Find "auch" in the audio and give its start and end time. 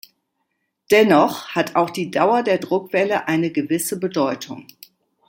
1.75-1.91